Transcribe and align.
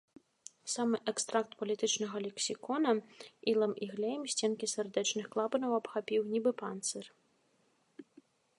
Самы 0.75 0.99
экстракт 1.11 1.51
палітычнага 1.59 2.17
лексікона 2.27 2.91
ілам 3.53 3.71
і 3.87 3.89
глеем 3.93 4.23
сценкі 4.35 4.65
сардэчных 4.73 5.25
клапанаў 5.35 5.71
абхапіў, 5.79 6.21
нібы 6.33 6.51
панцыр. 6.63 7.05